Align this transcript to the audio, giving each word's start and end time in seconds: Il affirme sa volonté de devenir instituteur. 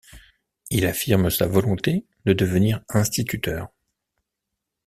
Il 0.71 0.87
affirme 0.87 1.29
sa 1.29 1.45
volonté 1.45 2.07
de 2.25 2.33
devenir 2.33 2.83
instituteur. 2.89 3.67